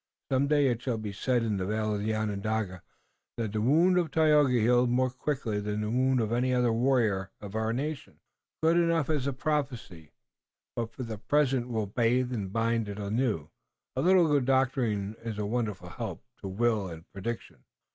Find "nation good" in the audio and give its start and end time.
7.71-8.77